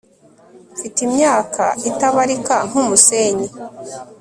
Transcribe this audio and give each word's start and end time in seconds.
mfite 0.73 0.97
imyaka 1.07 1.63
itabarika 1.89 2.55
nk'umusenyi 2.67 3.47